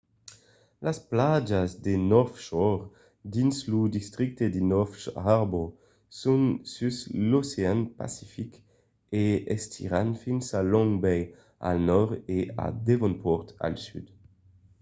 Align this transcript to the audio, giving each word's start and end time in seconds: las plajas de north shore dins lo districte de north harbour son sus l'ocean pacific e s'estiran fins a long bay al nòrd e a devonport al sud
las 0.85 0.97
plajas 1.11 1.69
de 1.85 1.93
north 2.13 2.37
shore 2.47 2.79
dins 3.35 3.57
lo 3.71 3.81
districte 3.97 4.45
de 4.55 4.61
north 4.73 5.01
harbour 5.25 5.67
son 6.21 6.41
sus 6.73 6.97
l'ocean 7.29 7.79
pacific 7.99 8.51
e 9.21 9.23
s'estiran 9.59 10.09
fins 10.23 10.45
a 10.59 10.61
long 10.73 10.91
bay 11.03 11.21
al 11.67 11.77
nòrd 11.89 12.11
e 12.37 12.37
a 12.63 12.65
devonport 12.87 13.47
al 13.65 13.75
sud 13.85 14.05